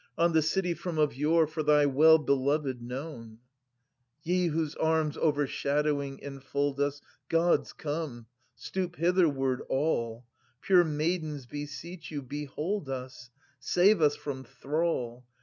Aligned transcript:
On 0.17 0.33
the 0.33 0.41
city 0.41 0.73
from 0.73 0.97
of 0.97 1.13
yore 1.15 1.45
for 1.45 1.61
thy 1.61 1.85
well 1.85 2.17
belov6d 2.17 2.81
known! 2.81 3.37
{Sir. 3.37 3.37
I.) 3.37 3.49
Ye 4.23 4.47
whose 4.47 4.73
arms 4.77 5.15
overshadowing 5.15 6.17
enfold 6.23 6.79
us, 6.79 7.01
Gods, 7.29 7.71
come, 7.71 8.25
stoop 8.55 8.95
hitherward 8.95 9.61
all! 9.69 10.23
no 10.23 10.23
Pure 10.61 10.85
maidens 10.85 11.45
beseech 11.45 12.09
you— 12.09 12.23
behold 12.23 12.89
us. 12.89 13.29
Save 13.59 14.01
us 14.01 14.15
from 14.15 14.43
thrall 14.43 15.23